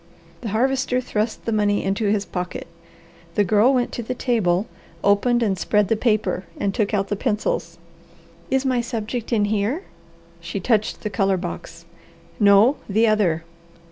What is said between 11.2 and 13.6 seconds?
box. "No, the other."